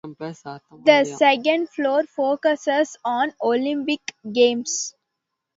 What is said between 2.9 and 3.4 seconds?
on